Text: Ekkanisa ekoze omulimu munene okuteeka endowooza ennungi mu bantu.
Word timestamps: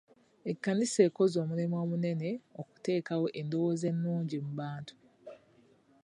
Ekkanisa 0.51 0.99
ekoze 1.07 1.35
omulimu 1.43 1.75
munene 1.91 2.29
okuteeka 2.61 3.13
endowooza 3.39 3.85
ennungi 3.93 4.35
mu 4.45 4.51
bantu. 4.59 4.95